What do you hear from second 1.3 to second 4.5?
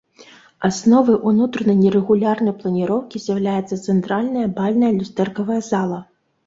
унутранай нерэгулярнай планіроўкі з'яўлялася цэнтральная